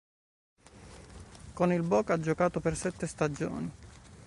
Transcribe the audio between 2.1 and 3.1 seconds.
ha giocato per sette